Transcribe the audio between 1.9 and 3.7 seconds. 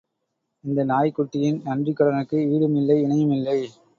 கடனுக்கு ஈடும் இல்லை இணையும் இல்லை.